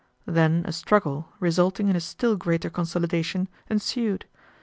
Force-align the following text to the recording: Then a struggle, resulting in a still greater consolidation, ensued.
Then 0.25 0.63
a 0.65 0.71
struggle, 0.71 1.29
resulting 1.39 1.87
in 1.87 1.95
a 1.95 1.99
still 1.99 2.35
greater 2.35 2.71
consolidation, 2.71 3.47
ensued. 3.69 4.25